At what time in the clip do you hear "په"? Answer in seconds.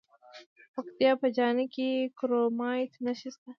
1.21-1.27